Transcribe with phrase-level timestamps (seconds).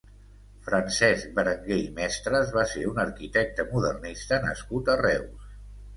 [0.67, 5.51] Francesc Berenguer i Mestres va ser un arquitecte modernista nascut a Reus.